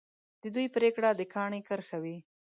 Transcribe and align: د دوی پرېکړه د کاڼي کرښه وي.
د 0.41 0.43
دوی 0.55 0.67
پرېکړه 0.75 1.09
د 1.15 1.21
کاڼي 1.33 1.59
کرښه 1.67 1.97
وي. 2.03 2.17